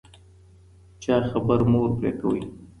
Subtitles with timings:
[0.03, 0.03] د
[1.03, 2.41] چا خبره مه ور پرې کوئ.